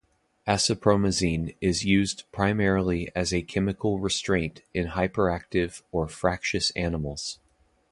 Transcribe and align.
Acepromazine 0.47 1.55
is 1.61 1.85
used 1.85 2.23
primarily 2.31 3.11
as 3.15 3.31
a 3.31 3.43
chemical 3.43 3.99
restraint 3.99 4.63
in 4.73 4.87
hyperactive 4.87 5.83
or 5.91 6.07
fractious 6.07 6.71
animals. 6.71 7.37